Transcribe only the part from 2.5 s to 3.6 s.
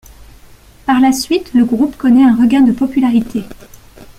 de popularité.